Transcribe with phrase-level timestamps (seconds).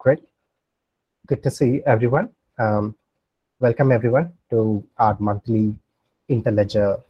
[0.00, 0.20] great.
[1.26, 2.30] Good to see everyone.
[2.58, 2.96] Um,
[3.60, 5.74] welcome everyone to our monthly
[6.30, 7.02] Interledger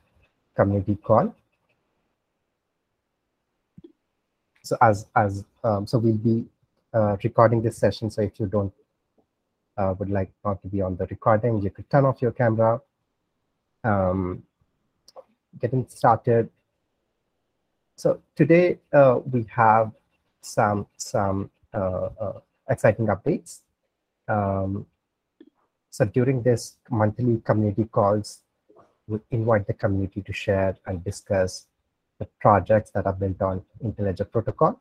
[0.57, 1.33] community call.
[4.65, 6.47] So as as um, so we'll be
[6.93, 8.11] uh, recording this session.
[8.11, 8.73] So if you don't
[9.79, 12.81] uh, would like not to be on the recording, you could turn off your camera.
[13.85, 14.43] Um,
[15.61, 16.51] getting started.
[17.95, 19.93] So today uh, we have
[20.41, 23.61] some some uh, uh, exciting updates.
[24.29, 24.87] Um,
[25.91, 28.43] so during this monthly community calls,
[29.09, 31.67] we invite the community to share and discuss
[32.21, 34.81] the projects that are built on Interledger protocol.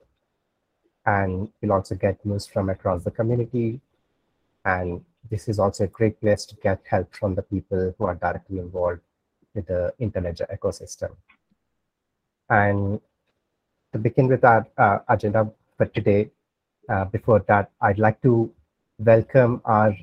[1.05, 3.81] And we'll also get news from across the community.
[4.65, 8.15] And this is also a great place to get help from the people who are
[8.15, 9.01] directly involved
[9.55, 11.15] with the Interledger ecosystem.
[12.49, 13.01] And
[13.93, 16.29] to begin with our uh, agenda for today,
[16.89, 18.51] uh, before that, I'd like to
[18.97, 19.95] welcome our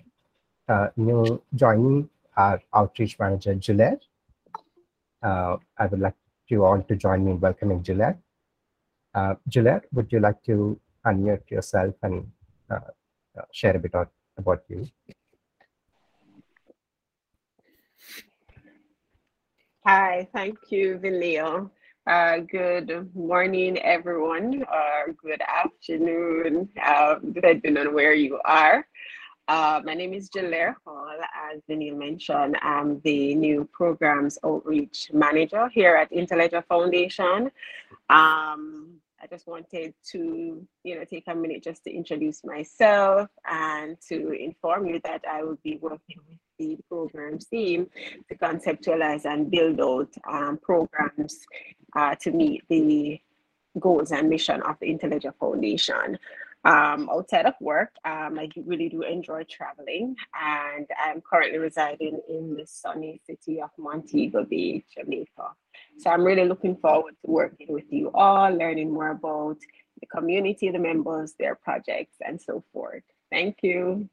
[0.69, 4.03] uh, new joining, our outreach manager, Juliet.
[5.23, 6.15] Uh, I would like
[6.49, 8.19] you all to join me in welcoming Juliet.
[9.15, 12.31] Uh, Juliet, would you like to unmute yourself and
[12.71, 12.81] uh,
[13.39, 13.93] uh, share a bit
[14.39, 14.87] about you?
[19.85, 21.71] Hi, thank you, Vilio.
[22.07, 28.87] Uh, good morning, everyone, or good afternoon, uh, depending on where you are.
[29.49, 31.19] Uh, my name is Jalaire Hall.
[31.53, 37.51] As Vinil mentioned, I'm the new programs outreach manager here at Interledger Foundation.
[38.09, 43.97] Um, I just wanted to, you know, take a minute just to introduce myself and
[44.09, 47.89] to inform you that I will be working with the programs team
[48.29, 51.39] to conceptualize and build out um, programs
[51.97, 53.21] uh, to meet the
[53.81, 56.19] goals and mission of the Interledger Foundation.
[56.65, 62.57] Um, outside of work, um, I really do enjoy traveling, and I'm currently residing in
[62.57, 65.55] the sunny city of Montego Bay, Jamaica.
[65.99, 69.59] So I'm really looking forward to working with you all, learning more about
[70.01, 73.05] the community, the members, their projects, and so forth.
[73.31, 74.09] Thank you.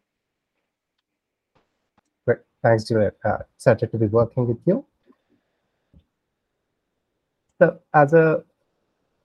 [2.26, 2.40] Great.
[2.62, 3.16] Thanks, Juliet.
[3.26, 4.86] Uh, excited to be working with you.
[7.94, 8.44] As a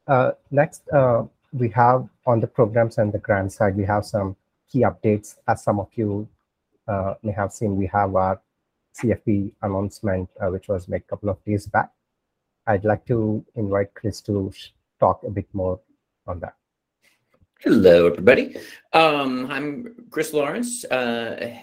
[0.06, 4.36] uh, next, uh, we have on the programs and the grant side, we have some
[4.70, 5.36] key updates.
[5.46, 6.28] As some of you
[6.86, 8.40] uh, may have seen, we have our
[8.94, 11.90] CFP announcement, uh, which was made a couple of days back.
[12.66, 14.52] I'd like to invite Chris to
[15.00, 15.80] talk a bit more
[16.26, 16.54] on that.
[17.60, 18.56] Hello, everybody.
[18.92, 20.84] Um, I'm Chris Lawrence.
[20.84, 21.56] Uh,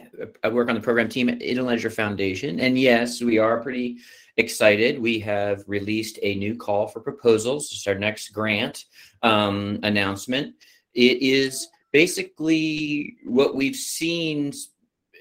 [0.43, 2.59] I work on the program team at Interledger Foundation.
[2.59, 3.99] And yes, we are pretty
[4.37, 4.99] excited.
[4.99, 7.71] We have released a new call for proposals.
[7.71, 8.85] It's our next grant
[9.23, 10.55] um, announcement.
[10.93, 14.51] It is basically what we've seen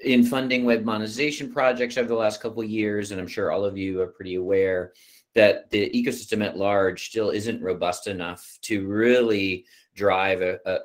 [0.02, 3.64] in funding web monetization projects over the last couple of years, and I'm sure all
[3.64, 4.92] of you are pretty aware
[5.34, 9.64] that the ecosystem at large still isn't robust enough to really
[9.94, 10.78] drive a, a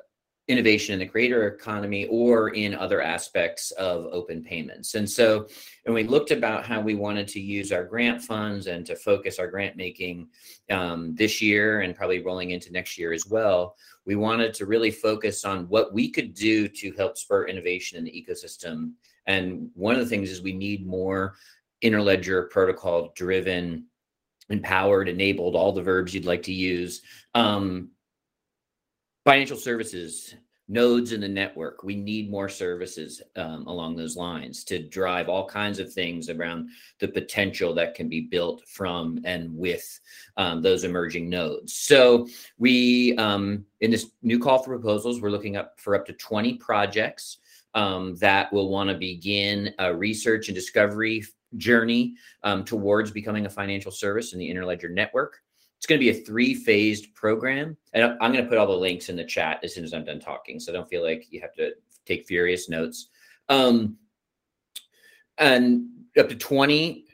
[0.50, 4.94] innovation in the creator economy or in other aspects of open payments.
[4.96, 5.46] And so
[5.84, 9.38] when we looked about how we wanted to use our grant funds and to focus
[9.38, 10.28] our grant making
[10.70, 13.76] um, this year and probably rolling into next year as well,
[14.06, 18.04] we wanted to really focus on what we could do to help spur innovation in
[18.04, 18.92] the ecosystem.
[19.26, 21.36] And one of the things is we need more
[21.80, 23.86] interledger protocol driven
[24.50, 27.02] empowered enabled all the verbs you'd like to use
[27.34, 27.90] um,
[29.24, 30.34] financial services
[30.70, 31.82] nodes in the network.
[31.82, 36.70] We need more services um, along those lines to drive all kinds of things around
[37.00, 40.00] the potential that can be built from and with
[40.36, 41.74] um, those emerging nodes.
[41.74, 46.12] So we um, in this new call for proposals we're looking up for up to
[46.12, 47.38] 20 projects
[47.74, 51.24] um, that will want to begin a research and discovery
[51.56, 52.14] journey
[52.44, 55.42] um, towards becoming a financial service in the interledger network
[55.80, 57.74] it's going to be a three phased program.
[57.94, 60.04] And I'm going to put all the links in the chat as soon as I'm
[60.04, 60.60] done talking.
[60.60, 61.70] So don't feel like you have to
[62.04, 63.08] take furious notes.
[63.48, 63.96] Um,
[65.38, 65.86] and
[66.18, 67.06] up to 20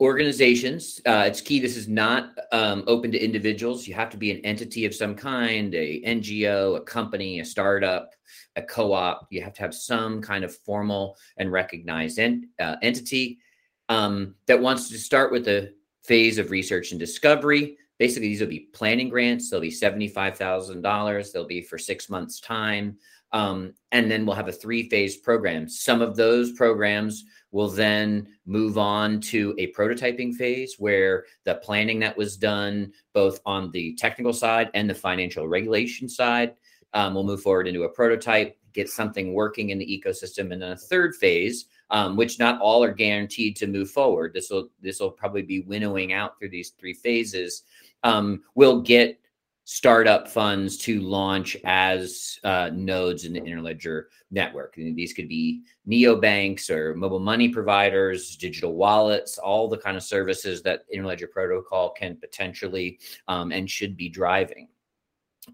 [0.00, 1.00] organizations.
[1.06, 1.58] Uh, it's key.
[1.58, 3.88] This is not um, open to individuals.
[3.88, 8.10] You have to be an entity of some kind, a NGO, a company, a startup,
[8.54, 9.26] a co-op.
[9.30, 13.40] You have to have some kind of formal and recognized en- uh, entity
[13.88, 15.72] um, that wants to start with a
[16.06, 17.76] phase of research and discovery.
[17.98, 19.48] Basically, these will be planning grants.
[19.48, 21.32] They'll be $75,000.
[21.32, 22.98] They'll be for six months' time.
[23.32, 25.68] Um, and then we'll have a three phase program.
[25.68, 31.98] Some of those programs will then move on to a prototyping phase where the planning
[32.00, 36.54] that was done, both on the technical side and the financial regulation side,
[36.94, 40.72] um, will move forward into a prototype get something working in the ecosystem, and then
[40.72, 44.32] a third phase, um, which not all are guaranteed to move forward.
[44.34, 47.62] This will this will probably be winnowing out through these three phases.
[48.02, 49.20] Um, will get
[49.68, 54.76] startup funds to launch as uh, nodes in the Interledger network.
[54.76, 60.04] And these could be neobanks or mobile money providers, digital wallets, all the kind of
[60.04, 64.68] services that Interledger Protocol can potentially um, and should be driving.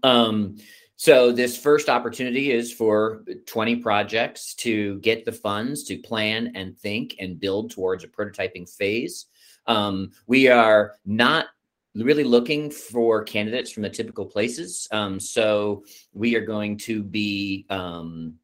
[0.03, 0.57] Um,
[1.03, 6.79] so this first opportunity is for 20 projects to get the funds to plan and
[6.79, 9.25] think and build towards a prototyping phase.
[9.67, 11.47] Um, we are not
[11.93, 14.87] really looking for candidates from the typical places.
[14.93, 15.83] Um, so
[16.13, 18.35] we are going to be um,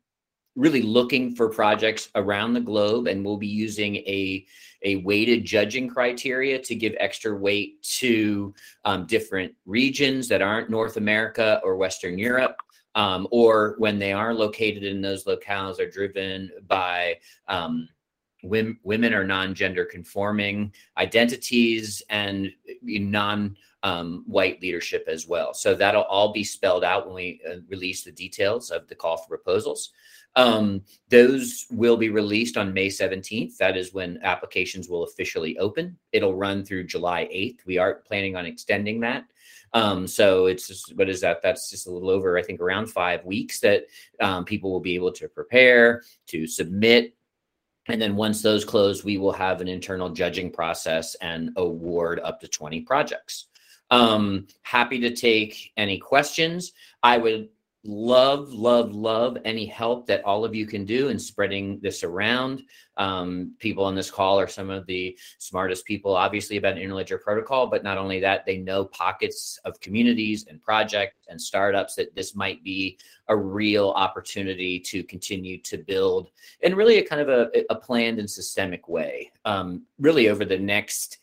[0.58, 4.46] really looking for projects around the globe, and we'll be using a
[4.84, 8.54] a weighted judging criteria to give extra weight to
[8.86, 12.56] um, different regions that aren't North America or Western Europe.
[12.96, 17.88] Um, or when they are located in those locales are driven by um,
[18.44, 25.54] women, women or non-gender conforming identities and non um, white leadership as well.
[25.54, 29.18] So that'll all be spelled out when we uh, release the details of the call
[29.18, 29.92] for proposals.
[30.36, 33.58] Um, those will be released on May 17th.
[33.58, 35.98] That is when applications will officially open.
[36.12, 37.66] It'll run through July 8th.
[37.66, 39.26] We are planning on extending that.
[39.74, 41.42] Um, so it's just, what is that?
[41.42, 43.86] That's just a little over, I think, around five weeks that
[44.20, 47.14] um, people will be able to prepare, to submit,
[47.90, 52.40] and then once those close, we will have an internal judging process and award up
[52.42, 53.48] to 20 projects.
[53.90, 56.72] Um, happy to take any questions.
[57.02, 57.50] I would
[57.86, 62.64] love, love, love any help that all of you can do in spreading this around.
[62.98, 67.68] Um, people on this call are some of the smartest people, obviously, about Interledger protocol,
[67.68, 72.36] but not only that, they know pockets of communities and projects and startups that this
[72.36, 72.98] might be
[73.30, 76.32] a real opportunity to continue to build
[76.62, 80.60] in really a kind of a, a planned and systemic way, um, really over the
[80.60, 81.20] next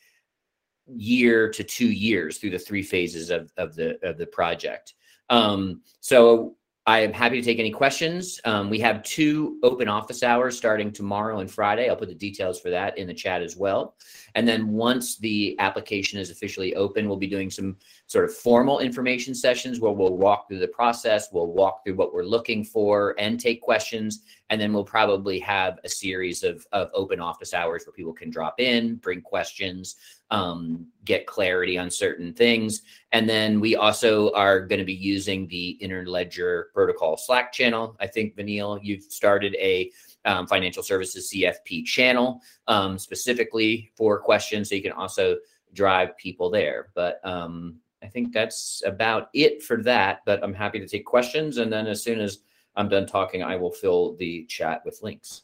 [0.87, 4.95] year to two years through the three phases of, of the of the project.
[5.29, 6.57] Um, so
[6.89, 8.41] I am happy to take any questions.
[8.45, 11.89] Um, we have two open office hours starting tomorrow and Friday.
[11.89, 13.97] I'll put the details for that in the chat as well.
[14.37, 17.77] And then once the application is officially open, we'll be doing some
[18.09, 22.15] sort of formal information sessions where we'll walk through the process, we'll walk through what
[22.15, 24.23] we're looking for and take questions.
[24.49, 28.31] And then we'll probably have a series of, of open office hours where people can
[28.31, 29.97] drop in, bring questions,
[30.31, 32.83] um, get clarity on certain things.
[33.11, 37.97] And then we also are going to be using the Interledger Protocol Slack channel.
[37.99, 39.91] I think, Vanille, you've started a
[40.25, 44.69] um, financial services CFP channel um, specifically for questions.
[44.69, 45.39] So you can also
[45.73, 46.89] drive people there.
[46.95, 50.21] But um, I think that's about it for that.
[50.27, 51.59] But I'm happy to take questions.
[51.59, 52.41] And then as soon as
[52.77, 55.43] I'm done talking, I will fill the chat with links.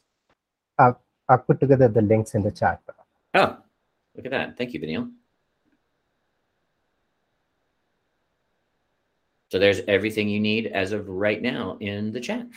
[0.79, 0.95] I've,
[1.29, 2.81] I've put together the links in the chat.
[3.33, 3.57] Oh,
[4.15, 4.57] Look at that.
[4.57, 5.09] Thank you, Vanille.
[9.49, 12.47] So there's everything you need as of right now in the chat.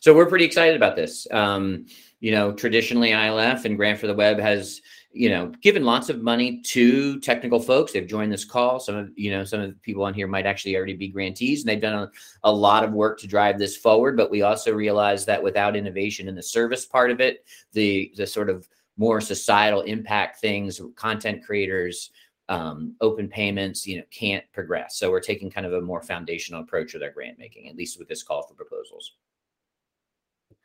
[0.00, 1.26] So we're pretty excited about this.
[1.30, 1.86] Um,
[2.18, 4.80] you know, traditionally ILF and Grant for the Web has,
[5.16, 7.92] you know, given lots of money to technical folks.
[7.92, 8.78] They've joined this call.
[8.78, 11.62] Some of, you know, some of the people on here might actually already be grantees
[11.62, 12.10] and they've done a,
[12.44, 14.16] a lot of work to drive this forward.
[14.16, 18.26] But we also realize that without innovation in the service part of it, the the
[18.26, 18.68] sort of
[18.98, 22.10] more societal impact things, content creators,
[22.48, 24.98] um, open payments, you know, can't progress.
[24.98, 27.98] So we're taking kind of a more foundational approach with our grant making, at least
[27.98, 29.12] with this call for proposals.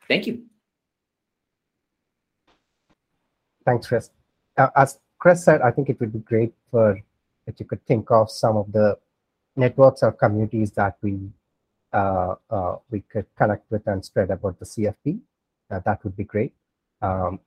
[0.08, 0.43] Thank you.
[3.65, 4.10] Thanks, Chris.
[4.58, 7.00] Uh, as Chris said, I think it would be great for
[7.48, 8.98] if you could think of some of the
[9.55, 11.29] networks or communities that we
[11.93, 15.20] uh, uh, we could connect with and spread about the CFP.
[15.70, 16.53] Uh, that would be great.
[17.01, 17.39] Um,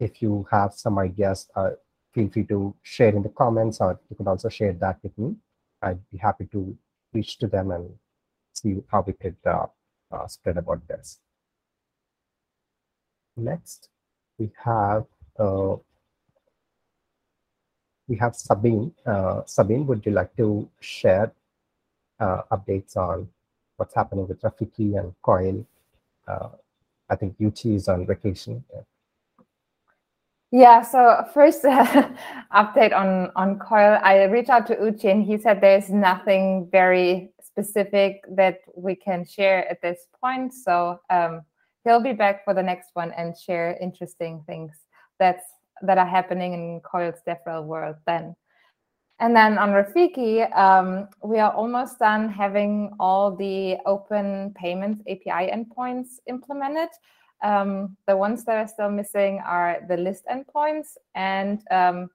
[0.00, 1.70] if you have some ideas, uh,
[2.12, 5.36] feel free to share in the comments or you can also share that with me.
[5.82, 6.76] I'd be happy to
[7.12, 7.90] reach to them and
[8.54, 9.66] see how we could uh,
[10.26, 11.20] spread about this.
[13.36, 13.88] Next,
[14.38, 15.04] we have
[18.08, 18.92] we have Sabine.
[19.04, 21.32] Uh, Sabine, would you like to share
[22.20, 23.28] uh, updates on
[23.76, 25.64] what's happening with Rafiki and Coil?
[27.08, 28.64] I think UT is on vacation.
[28.72, 28.80] Yeah.
[30.52, 32.08] Yeah, so first uh,
[32.54, 33.98] update on on Coil.
[34.02, 39.24] I reached out to Uchi and he said there's nothing very specific that we can
[39.24, 40.54] share at this point.
[40.54, 41.42] So um,
[41.84, 44.72] he'll be back for the next one and share interesting things
[45.18, 45.44] that's
[45.82, 48.34] that are happening in Coil's DevRel world then.
[49.18, 55.50] And then on Rafiki, um, we are almost done having all the open payments API
[55.50, 56.90] endpoints implemented.
[57.42, 62.10] Um, the ones that are still missing are the list endpoints and um,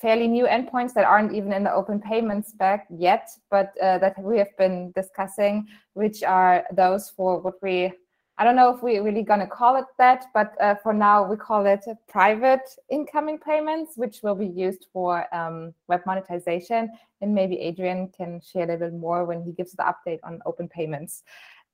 [0.00, 4.20] fairly new endpoints that aren't even in the open payments spec yet, but uh, that
[4.20, 7.92] we have been discussing, which are those for what we
[8.38, 11.28] I don't know if we're really going to call it that, but uh, for now
[11.28, 16.90] we call it private incoming payments, which will be used for um, web monetization.
[17.20, 20.68] And maybe Adrian can share a little more when he gives the update on open
[20.68, 21.24] payments.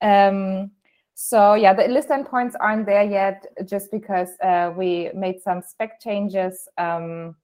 [0.02, 0.72] Um,
[1.14, 6.00] so yeah, the list endpoints aren't there yet, just because uh, we made some spec
[6.00, 7.34] changes um,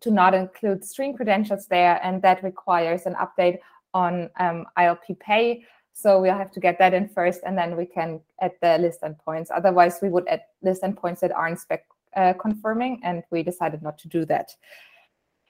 [0.00, 3.58] to not include stream credentials there, and that requires an update
[3.94, 5.64] on um, ILP Pay
[5.98, 9.00] so we'll have to get that in first, and then we can add the list
[9.00, 9.48] endpoints.
[9.50, 13.96] Otherwise, we would add list endpoints that aren't spec uh, confirming, and we decided not
[14.00, 14.50] to do that.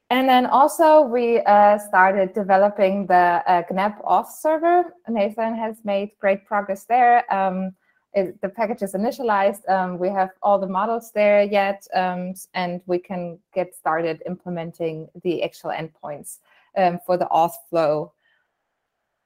[0.08, 4.94] And then also we uh, started developing the uh, GNAP auth server.
[5.08, 7.24] Nathan has made great progress there.
[7.34, 7.74] Um,
[8.14, 9.68] it, the package is initialized.
[9.68, 15.08] Um, we have all the models there yet, um, and we can get started implementing
[15.24, 16.38] the actual endpoints
[16.76, 18.12] um, for the auth flow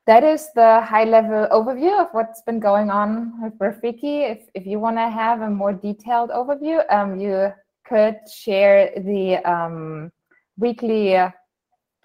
[0.06, 4.30] that is the high level overview of what's been going on with Rafiki.
[4.30, 7.52] If, if you want to have a more detailed overview, um, you
[7.86, 10.10] could share the um,
[10.56, 11.16] weekly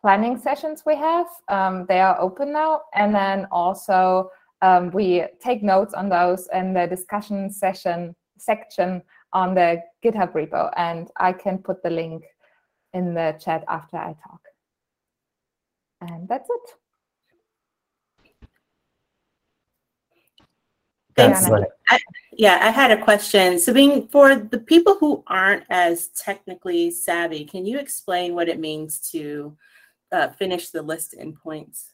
[0.01, 1.27] planning sessions we have.
[1.47, 2.81] Um, they are open now.
[2.93, 4.29] And then also
[4.61, 9.01] um, we take notes on those in the discussion session section
[9.33, 10.71] on the GitHub repo.
[10.75, 12.23] And I can put the link
[12.93, 14.41] in the chat after I talk.
[16.01, 16.75] And that's it.
[21.15, 21.49] Thanks.
[21.89, 21.99] I,
[22.33, 23.57] yeah, I had a question.
[23.57, 28.99] Sabine, for the people who aren't as technically savvy, can you explain what it means
[29.11, 29.55] to
[30.11, 31.91] uh, finish the list endpoints?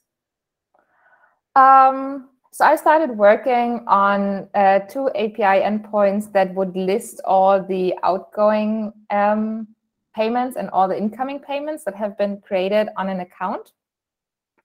[1.56, 7.94] Um, so I started working on uh, two API endpoints that would list all the
[8.04, 9.68] outgoing um,
[10.16, 13.72] payments and all the incoming payments that have been created on an account.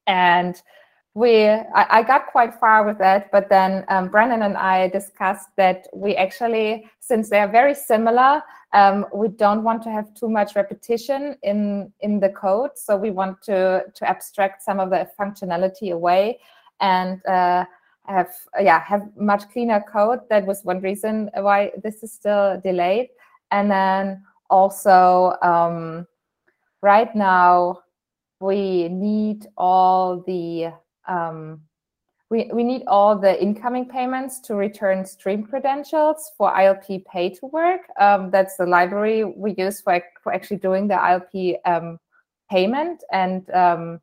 [0.06, 0.60] And
[1.16, 5.48] we I, I, got quite far with that but then um, Brandon and I discussed
[5.56, 8.42] that we actually since they are very similar
[8.76, 12.72] um, we don't want to have too much repetition in in the code.
[12.74, 16.38] So we want to to abstract some of the functionality away
[16.80, 17.64] and uh,
[18.06, 20.20] have yeah have much cleaner code.
[20.28, 23.08] That was one reason why this is still delayed.
[23.50, 26.06] And then also um,
[26.82, 27.82] right now
[28.40, 30.72] we need all the
[31.08, 31.62] um,
[32.28, 37.46] we, we need all the incoming payments to return stream credentials for ILP pay to
[37.46, 37.82] work.
[38.00, 41.98] Um, that's the library we use for, for actually doing the ILP um,
[42.50, 43.04] payment.
[43.12, 44.00] And um,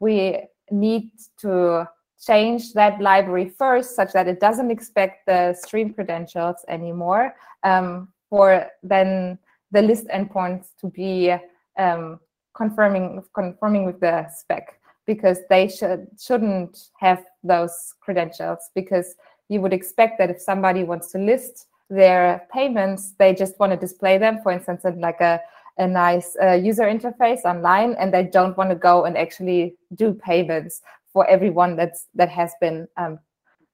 [0.00, 0.40] we
[0.70, 1.88] need to
[2.24, 8.66] change that library first such that it doesn't expect the stream credentials anymore um, for
[8.82, 9.38] then
[9.72, 11.34] the list endpoints to be
[11.78, 12.20] um,
[12.54, 19.14] confirming confirming with the spec because they should shouldn't have those credentials because
[19.48, 23.76] you would expect that if somebody wants to list their payments they just want to
[23.76, 25.40] display them for instance in like a,
[25.78, 30.14] a nice uh, user interface online and they don't want to go and actually do
[30.14, 30.80] payments
[31.12, 33.18] for everyone that's that has been um,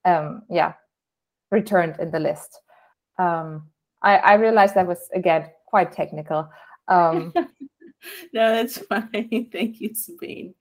[0.04, 0.72] um, yeah
[1.50, 2.60] returned in the list.
[3.18, 3.68] Um,
[4.02, 6.48] I, I realized that was again quite technical.
[6.88, 7.32] Um,
[8.32, 9.48] no that's fine.
[9.52, 10.54] Thank you sabine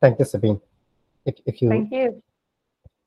[0.00, 0.60] Thank you, Sabine.
[1.24, 2.22] If, if you Thank you.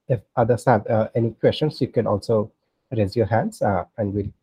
[0.07, 2.51] If others have uh, any questions, you can also
[2.91, 4.33] raise your hands uh, and we'll,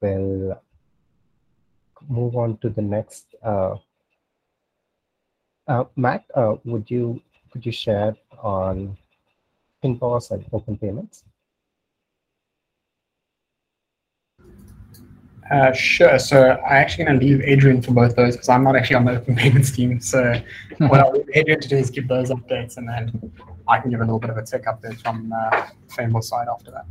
[0.00, 0.60] we'll
[2.08, 3.26] move on to the next.
[3.42, 3.76] Uh,
[5.68, 7.22] uh, Matt, uh, would you
[7.52, 8.96] could you share on
[9.82, 11.24] Fynbos and open payments?
[15.52, 16.18] Uh, sure.
[16.18, 19.04] So I'm actually going to leave Adrian for both those because I'm not actually on
[19.04, 20.00] the open payments team.
[20.00, 20.40] So
[20.78, 23.32] what I'll leave Adrian to do is give those updates, and then
[23.68, 26.70] I can give a little bit of a tech update from uh, Fynbos side after
[26.70, 26.86] that.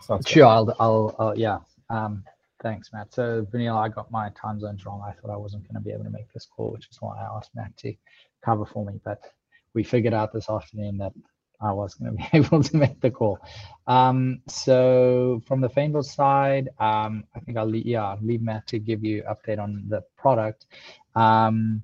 [0.00, 0.46] Sounds sure.
[0.46, 1.58] I'll, I'll, I'll, yeah.
[1.90, 2.22] Um,
[2.62, 3.12] thanks, Matt.
[3.12, 5.02] So Vanilla, I got my time zones wrong.
[5.04, 7.18] I thought I wasn't going to be able to make this call, which is why
[7.18, 7.92] I asked Matt to
[8.44, 9.00] cover for me.
[9.04, 9.20] But
[9.74, 11.12] we figured out this afternoon that
[11.60, 13.38] I was going to be able to make the call.
[13.86, 18.78] Um, so from the Fynbos side, um, I think I'll leave, yeah, leave Matt to
[18.78, 20.66] give you update on the product.
[21.14, 21.82] Um,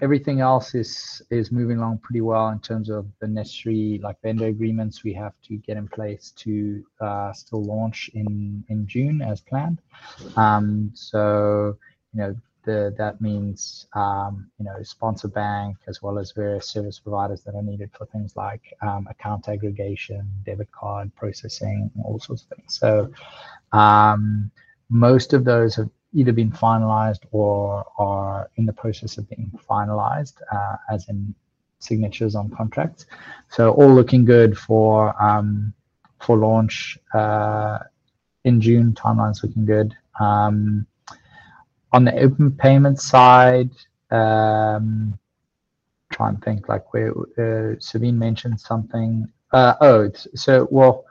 [0.00, 4.46] everything else is is moving along pretty well in terms of the necessary like vendor
[4.46, 9.40] agreements we have to get in place to uh, still launch in in June as
[9.40, 9.80] planned.
[10.36, 11.76] Um, so
[12.12, 16.98] you know the, that means um, you know sponsor bank as well as various service
[16.98, 22.42] providers that are needed for things like um, account aggregation, debit card processing, all sorts
[22.42, 22.78] of things.
[22.78, 23.12] So
[23.72, 24.50] um,
[24.88, 30.34] most of those have either been finalized or are in the process of being finalized,
[30.52, 31.34] uh, as in
[31.78, 33.06] signatures on contracts.
[33.48, 35.72] So all looking good for um,
[36.20, 37.78] for launch uh,
[38.44, 38.92] in June.
[38.92, 39.96] Timelines looking good.
[40.20, 40.86] Um,
[41.92, 43.70] on the open payment side,
[44.10, 45.18] um,
[46.12, 49.28] try and think like where uh, Sabine mentioned something.
[49.52, 51.04] Uh, oh, so well,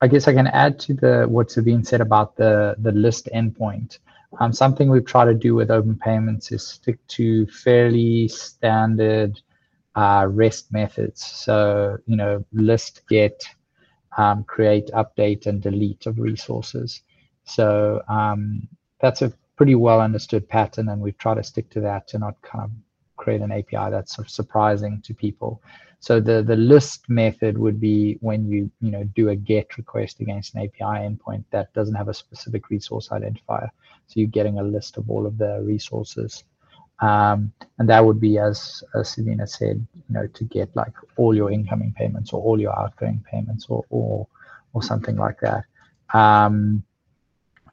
[0.00, 3.98] I guess I can add to the what Sabine said about the the list endpoint.
[4.40, 9.40] Um, something we've tried to do with open payments is stick to fairly standard
[9.94, 11.24] uh, REST methods.
[11.24, 13.44] So you know, list, get,
[14.16, 17.02] um, create, update, and delete of resources.
[17.44, 18.68] So um,
[19.00, 22.34] that's a pretty well understood pattern, and we've tried to stick to that to not
[22.42, 22.70] kind of
[23.14, 25.62] create an API that's sort of surprising to people.
[26.00, 30.18] So the the list method would be when you you know do a GET request
[30.18, 33.68] against an API endpoint that doesn't have a specific resource identifier.
[34.08, 36.42] So you're getting a list of all of the resources.
[36.98, 41.36] Um, and that would be, as, as Selena said, you know, to get like all
[41.36, 44.26] your incoming payments or all your outgoing payments or or,
[44.72, 45.62] or something like that.
[46.12, 46.82] Um,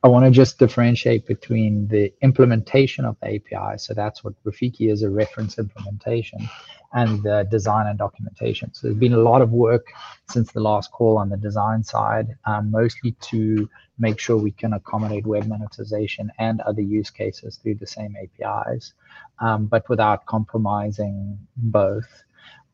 [0.01, 3.77] I want to just differentiate between the implementation of the API.
[3.77, 6.47] So that's what Rafiki is a reference implementation
[6.93, 8.73] and the design and documentation.
[8.73, 9.88] So there's been a lot of work
[10.29, 14.71] since the last call on the design side, um, mostly to make sure we can
[14.71, 18.93] accommodate web monetization and other use cases through the same APIs,
[19.39, 22.07] um, but without compromising both.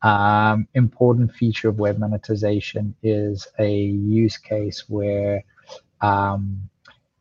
[0.02, 5.42] Um, important feature of web monetization is a use case where
[6.00, 6.70] um,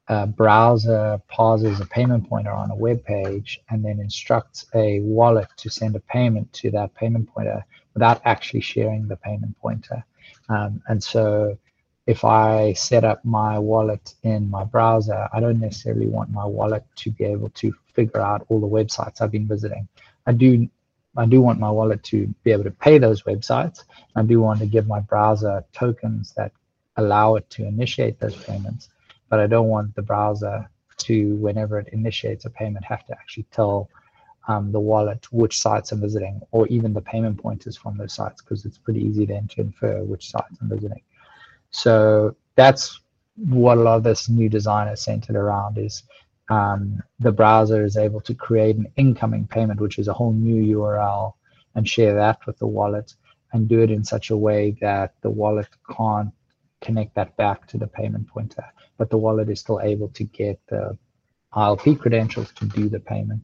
[0.08, 5.48] a browser pauses a payment pointer on a web page and then instructs a wallet
[5.58, 10.04] to send a payment to that payment pointer without actually sharing the payment pointer.
[10.50, 11.58] Um, and so
[12.06, 16.84] if I set up my wallet in my browser, I don't necessarily want my wallet
[16.98, 19.88] to be able to figure out all the websites I've been visiting.
[20.28, 20.70] I do
[21.18, 23.86] I do want my wallet to be able to pay those websites.
[24.18, 26.52] I do want to give my browser tokens that
[26.98, 28.90] allow it to initiate those payments
[29.30, 33.46] but I don't want the browser to, whenever it initiates a payment, have to actually
[33.52, 33.90] tell
[34.48, 38.42] um, the wallet which sites I'm visiting or even the payment pointers from those sites
[38.42, 41.02] because it's pretty easy then to infer which sites I'm visiting.
[41.72, 43.00] So that's
[43.36, 46.04] what a lot of this new design is centered around is
[46.50, 50.78] um, the browser is able to create an incoming payment, which is a whole new
[50.78, 51.34] URL,
[51.74, 53.16] and share that with the wallet
[53.52, 56.32] and do it in such a way that the wallet can't
[56.82, 58.66] connect that back to the payment pointer
[58.98, 60.98] but the wallet is still able to get the
[61.54, 63.42] ILP credentials to do the payment.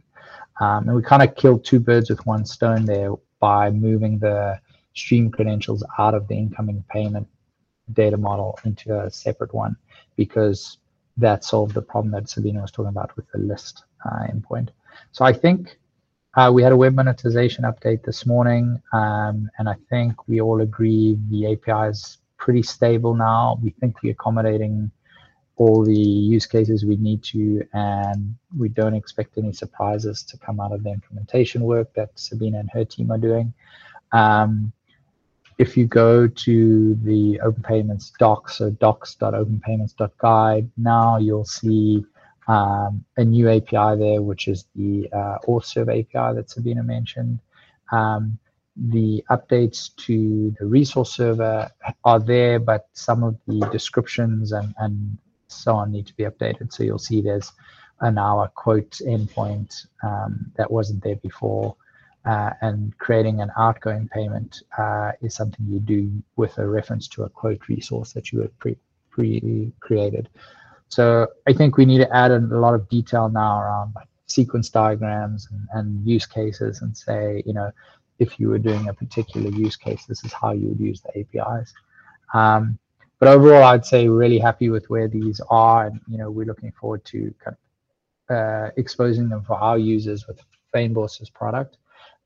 [0.59, 4.59] Um, and we kind of killed two birds with one stone there by moving the
[4.93, 7.27] stream credentials out of the incoming payment
[7.93, 9.75] data model into a separate one
[10.15, 10.77] because
[11.17, 14.69] that solved the problem that Sabina was talking about with the list uh, endpoint.
[15.11, 15.77] So I think
[16.35, 20.61] uh, we had a web monetization update this morning, um, and I think we all
[20.61, 23.59] agree the API is pretty stable now.
[23.61, 24.91] We think we're accommodating
[25.61, 25.93] all the
[26.35, 30.81] use cases we need to, and we don't expect any surprises to come out of
[30.83, 33.53] the implementation work that Sabina and her team are doing.
[34.11, 34.73] Um,
[35.59, 42.03] if you go to the Open Payments docs, so docs.openpayments.guide, now you'll see
[42.47, 47.37] um, a new API there, which is the uh, AuthServe API that Sabina mentioned.
[47.91, 48.39] Um,
[48.75, 51.69] the updates to the resource server
[52.03, 55.19] are there, but some of the descriptions and, and
[55.53, 56.73] so on need to be updated.
[56.73, 57.51] So you'll see there's
[58.01, 61.75] an hour quote endpoint um, that wasn't there before.
[62.23, 67.23] Uh, and creating an outgoing payment uh, is something you do with a reference to
[67.23, 68.77] a quote resource that you had pre,
[69.09, 70.29] pre created.
[70.87, 73.95] So I think we need to add a lot of detail now around
[74.27, 77.71] sequence diagrams and, and use cases and say, you know,
[78.19, 81.19] if you were doing a particular use case, this is how you would use the
[81.19, 81.73] APIs.
[82.33, 82.77] Um,
[83.21, 86.71] but overall, I'd say really happy with where these are, and you know we're looking
[86.71, 87.55] forward to kind
[88.29, 90.41] of uh, exposing them for our users with
[90.73, 91.77] Fynbos's product,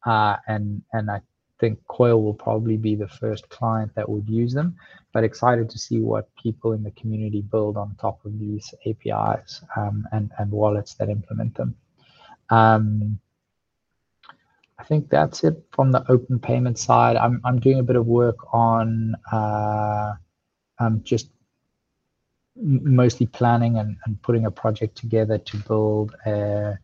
[0.06, 1.20] uh, and and I
[1.60, 4.78] think Coil will probably be the first client that would use them,
[5.12, 9.62] but excited to see what people in the community build on top of these APIs
[9.76, 11.76] um, and and wallets that implement them.
[12.50, 13.20] Um,
[14.80, 17.18] I think that's it from the open payment side.
[17.18, 20.14] I'm I'm doing a bit of work on uh,
[20.80, 21.30] um, just
[22.56, 26.78] mostly planning and, and putting a project together to build a,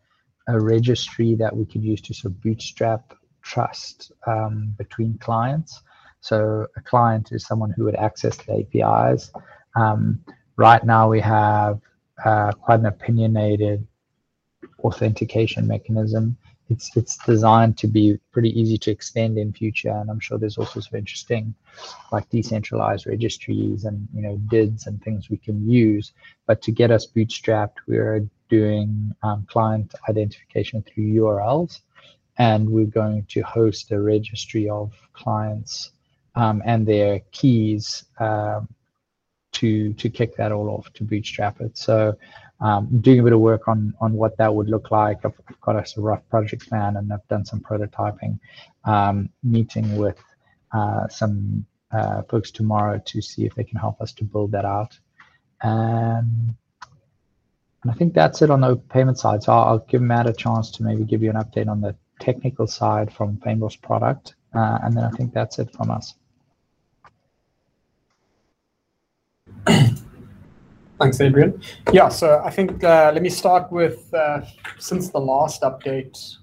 [0.48, 5.82] a registry that we could use to sort of bootstrap trust um, between clients.
[6.20, 9.32] So a client is someone who would access the APIs.
[9.74, 10.24] Um,
[10.56, 11.80] right now we have
[12.24, 13.86] uh, quite an opinionated
[14.84, 16.36] authentication mechanism
[16.72, 20.58] it's it's designed to be pretty easy to extend in future and i'm sure there's
[20.58, 21.54] all sorts of interesting
[22.10, 26.12] like decentralized registries and you know dids and things we can use.
[26.46, 31.80] But to get us bootstrapped we're doing um, client identification through urls
[32.38, 35.92] and we're going to host a registry of clients
[36.34, 38.68] um, and their keys um,
[39.52, 41.76] to to kick that all off to bootstrap it.
[41.76, 42.16] So
[42.62, 45.24] um, doing a bit of work on on what that would look like.
[45.24, 48.38] I've, got a rough project plan and I've done some prototyping,
[48.84, 50.18] um, meeting with
[50.72, 54.64] uh, some uh, folks tomorrow to see if they can help us to build that
[54.64, 54.98] out.
[55.62, 56.54] And,
[57.82, 59.42] and I think that's it on the payment side.
[59.42, 61.94] So I'll, I'll, give Matt a chance to maybe give you an update on the
[62.20, 64.34] technical side from Fynbos product.
[64.54, 66.14] Uh, and then I think that's it from us.
[71.02, 71.60] Thanks, Adrian.
[71.92, 74.42] Yeah, so I think uh, let me start with uh,
[74.78, 76.36] since the last update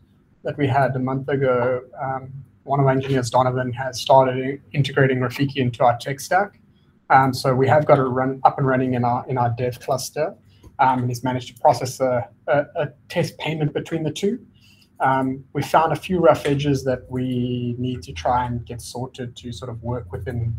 [0.43, 5.19] that we had a month ago, um, one of our engineers, Donovan, has started integrating
[5.19, 6.59] Rafiki into our tech stack.
[7.09, 9.79] Um, so we have got it run up and running in our in our dev
[9.79, 10.35] cluster,
[10.79, 14.45] um, and he's managed to process a, a, a test payment between the two.
[14.99, 19.37] Um, we found a few rough edges that we need to try and get sorted
[19.37, 20.53] to sort of work within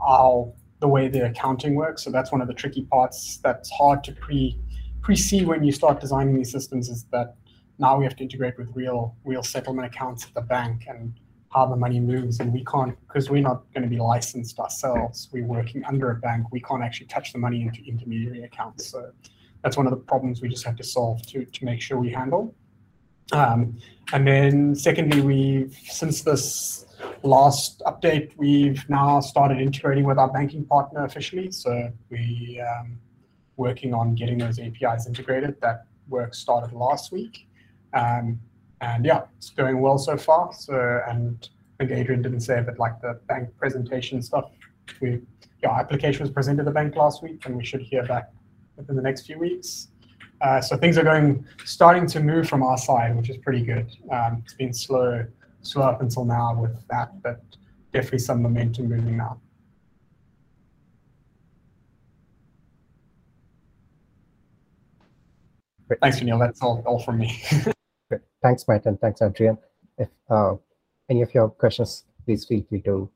[0.00, 0.52] our
[0.82, 2.02] the way the accounting works.
[2.02, 4.58] So that's one of the tricky parts that's hard to pre
[5.00, 7.36] pre-see when you start designing these systems is that
[7.78, 11.14] now we have to integrate with real real settlement accounts at the bank and
[11.54, 12.40] how the money moves.
[12.40, 15.28] And we can't because we're not going to be licensed ourselves.
[15.32, 16.50] We're working under a bank.
[16.50, 18.86] We can't actually touch the money into intermediary accounts.
[18.86, 19.12] So
[19.62, 22.10] that's one of the problems we just have to solve to to make sure we
[22.10, 22.54] handle.
[23.30, 23.78] Um,
[24.12, 26.86] and then secondly we've since this
[27.24, 31.50] last update, we've now started integrating with our banking partner officially.
[31.50, 32.98] So we um,
[33.56, 35.60] working on getting those APIs integrated.
[35.60, 37.46] That work started last week.
[37.94, 38.40] Um,
[38.80, 40.52] and yeah, it's going well so far.
[40.52, 44.50] So, and I think Adrian didn't say, but like the bank presentation stuff,
[45.00, 45.20] we,
[45.62, 48.30] yeah, application was presented to the bank last week and we should hear back
[48.76, 49.88] within the next few weeks.
[50.40, 53.94] Uh, so things are going, starting to move from our side, which is pretty good.
[54.10, 55.24] Um, it's been slow
[55.62, 57.40] slow up until now with that, but
[57.92, 59.40] definitely some momentum moving now.
[65.88, 66.00] Great.
[66.00, 66.38] Thanks, Neil.
[66.38, 67.42] That's all, all from me.
[68.42, 69.56] Thanks, Matt, and thanks, Adrian.
[69.96, 70.56] If uh,
[71.08, 73.08] any of your questions, please feel free to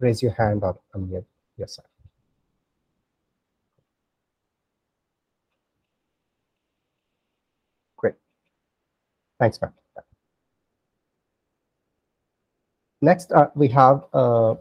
[0.00, 1.24] raise your hand or unmute
[1.56, 1.86] yourself.
[7.96, 8.14] Great.
[9.38, 9.81] Thanks, Matt.
[13.04, 14.54] Next, uh, we have uh,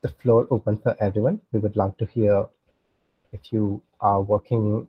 [0.00, 1.42] the floor open for everyone.
[1.52, 2.46] We would love to hear
[3.34, 4.88] if you are working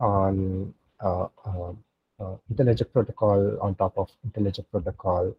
[0.00, 1.72] on uh, uh,
[2.18, 5.36] uh Interledger protocol on top of Interledger protocol,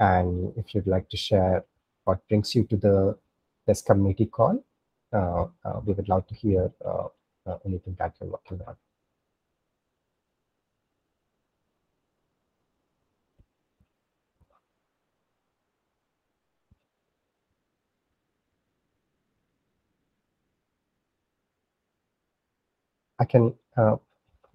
[0.00, 1.64] and if you'd like to share
[2.06, 3.16] what brings you to the
[3.66, 4.64] this community call,
[5.12, 5.46] uh,
[5.84, 6.72] we would love to hear
[7.64, 8.74] anything that you're working on.
[23.24, 23.96] I can uh,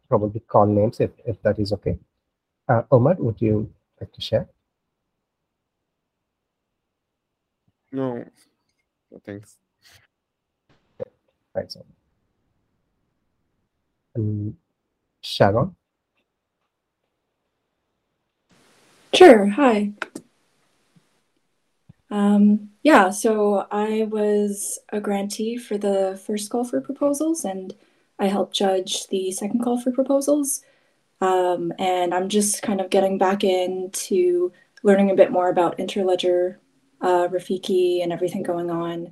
[0.07, 1.97] probably call names if, if that is okay.
[2.67, 4.47] Uh, Omar, would you like to share?
[7.91, 8.23] No,
[9.11, 9.57] no thanks.
[11.01, 11.09] Okay.
[11.55, 11.85] Thanks, Omar.
[14.13, 14.55] And
[15.21, 15.75] Sharon?
[19.15, 19.47] Sure.
[19.47, 19.93] Hi.
[22.11, 27.73] Um, yeah, so I was a grantee for the first call for proposals and
[28.19, 30.61] I help judge the second call for proposals.
[31.21, 34.51] Um, and I'm just kind of getting back into
[34.83, 36.57] learning a bit more about Interledger,
[37.01, 39.11] uh, Rafiki, and everything going on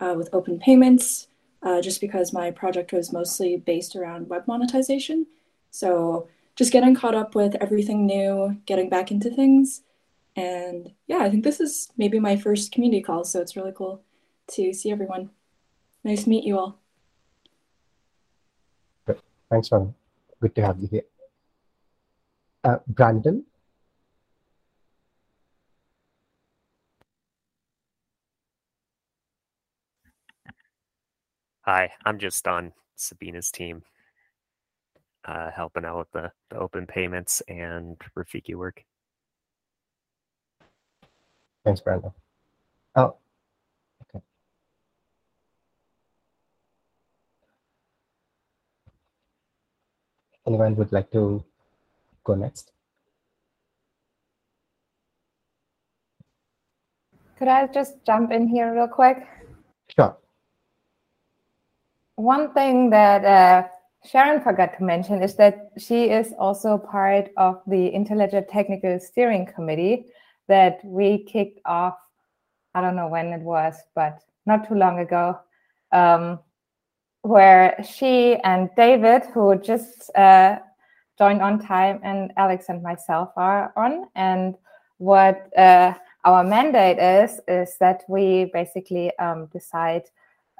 [0.00, 1.28] uh, with open payments,
[1.62, 5.26] uh, just because my project was mostly based around web monetization.
[5.70, 9.82] So just getting caught up with everything new, getting back into things.
[10.36, 14.02] And yeah, I think this is maybe my first community call, so it's really cool
[14.52, 15.30] to see everyone.
[16.04, 16.78] Nice to meet you all.
[19.50, 19.94] Thanks, man.
[20.40, 21.02] Good to have you here.
[22.64, 23.44] Uh, Brandon?
[31.62, 33.82] Hi, I'm just on Sabina's team,
[35.24, 38.84] uh, helping out with the, the open payments and Rafiki work.
[41.64, 42.12] Thanks, Brandon.
[42.96, 43.16] Oh,
[50.48, 51.44] Anyone would like to
[52.24, 52.72] go next?
[57.38, 59.28] Could I just jump in here real quick?
[59.94, 60.16] Sure.
[62.16, 63.68] One thing that uh,
[64.06, 69.44] Sharon forgot to mention is that she is also part of the Interledger Technical Steering
[69.44, 70.06] Committee
[70.46, 71.98] that we kicked off.
[72.74, 75.38] I don't know when it was, but not too long ago,
[75.92, 76.40] um,
[77.28, 80.58] where she and David, who just uh,
[81.18, 84.08] joined on time, and Alex and myself are on.
[84.14, 84.56] And
[84.96, 85.92] what uh,
[86.24, 90.04] our mandate is is that we basically um, decide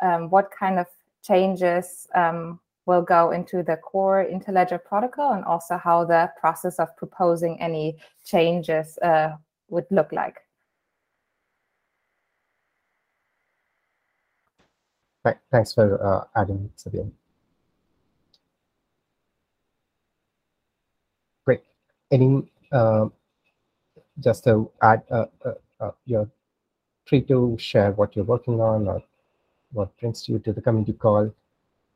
[0.02, 0.86] um, what kind of
[1.22, 6.94] changes um, will go into the core Interledger protocol and also how the process of
[6.96, 9.30] proposing any changes uh,
[9.70, 10.36] would look like.
[15.50, 17.12] Thanks for uh, adding, Sabine.
[21.44, 21.62] Great.
[22.10, 23.08] Any, uh,
[24.20, 26.28] just to add, uh, uh, uh, you're
[27.06, 29.02] free to share what you're working on or
[29.72, 31.32] what brings you to the community call.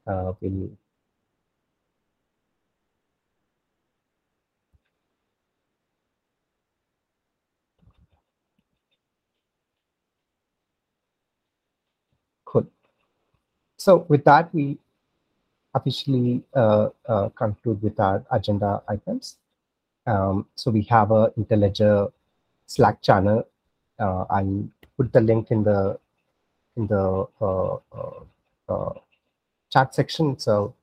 [0.07, 0.71] We'll
[12.45, 12.67] Cool.
[13.83, 14.79] So with that, we
[15.75, 19.39] officially uh, uh, conclude with our agenda items.
[20.07, 22.13] Um, so we have a Interledger
[22.67, 23.45] Slack channel.
[23.99, 25.99] Uh, I'll put the link in the
[26.77, 28.21] in the uh, uh,
[28.69, 28.95] uh,
[29.69, 30.39] chat section.
[30.39, 30.75] So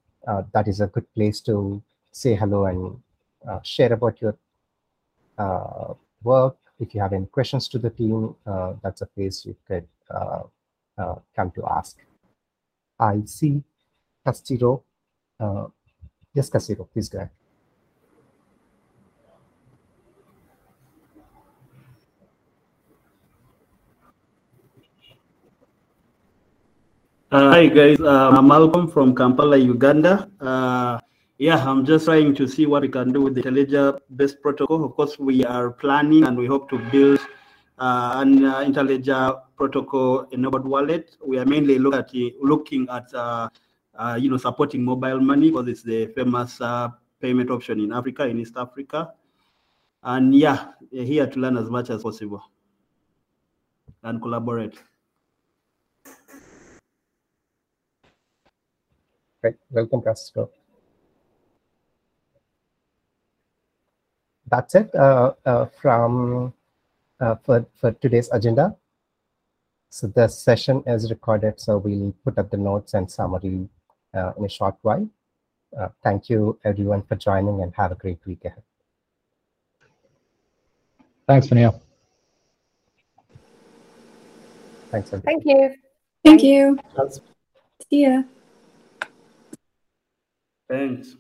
[0.54, 1.82] that is a good place to
[2.12, 4.36] say hello and share about your
[6.24, 6.58] work.
[6.82, 8.36] If you have any questions to the team,
[8.84, 9.88] that's a place you could
[11.36, 11.98] come to ask.
[13.00, 13.64] I see
[14.26, 14.84] Castillo.
[16.34, 17.30] yes, Castillo, please go ahead.
[27.32, 30.28] Uh, hi guys, uh, I'm Malcolm from Kampala, Uganda.
[30.42, 31.00] Uh,
[31.38, 34.84] yeah, I'm just trying to see what we can do with the Interledger based protocol.
[34.84, 37.39] Of course, we are planning and we hope to build uh,
[37.80, 41.16] an uh, Interledger protocol enabled wallet.
[41.26, 42.12] We are mainly look at,
[42.42, 43.50] looking at uh,
[43.96, 46.62] uh, you know supporting mobile money because it's the famous
[47.22, 49.14] payment option in Africa, in East Africa.
[50.04, 52.44] And yeah, here to learn as much as possible
[54.04, 54.78] and collaborate.
[59.42, 59.56] Great.
[59.72, 60.50] Welcome, Castro.
[64.50, 66.54] That's it uh, uh, from
[67.20, 68.76] uh, for, for today's agenda.
[69.90, 73.68] So the session is recorded, so we'll put up the notes and summary
[74.14, 75.10] uh, in a short while.
[75.78, 78.64] Uh, thank you, everyone, for joining, and have a great week ahead.
[81.28, 81.80] Thanks, Vanille.
[84.92, 85.24] Thanks, everyone.
[85.24, 85.76] Thank you.
[86.24, 86.80] Thank you.
[87.90, 88.24] See ya.
[90.68, 91.16] Thanks.